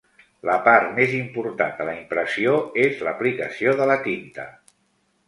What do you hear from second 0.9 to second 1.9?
més important de